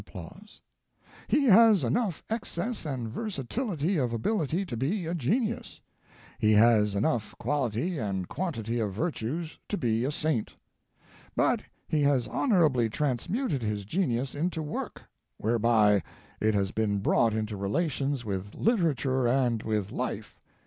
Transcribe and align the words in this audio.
"He 1.27 1.43
has 1.43 1.83
enough 1.83 2.23
excess 2.27 2.87
and 2.87 3.07
versatility 3.07 3.97
of 3.97 4.13
ability 4.13 4.65
to 4.65 4.75
be 4.75 5.05
a 5.05 5.13
genius. 5.13 5.79
He 6.39 6.53
has 6.53 6.95
enough 6.95 7.37
quality 7.37 7.99
of 8.01 8.91
virtues 8.91 9.59
to 9.69 9.77
be 9.77 10.03
a 10.03 10.09
saint. 10.09 10.55
But 11.35 11.61
he 11.87 12.01
has 12.01 12.27
honorably 12.27 12.89
transmuted 12.89 13.61
his 13.61 13.85
genius 13.85 14.33
into 14.33 14.63
his 14.63 14.69
work, 14.71 15.03
whereby 15.37 16.01
it 16.39 16.55
has 16.55 16.71
been 16.71 16.97
brought 17.01 17.35
into 17.35 17.55
relations 17.55 18.25
with 18.25 18.55
literature 18.55 19.27
and 19.27 19.61
with 19.61 19.91
life. 19.91 20.35